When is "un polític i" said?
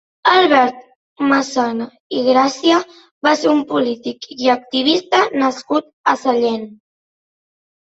3.55-4.53